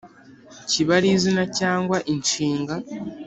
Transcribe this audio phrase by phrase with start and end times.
[0.69, 2.73] kiba ari izina cyangwa inshinga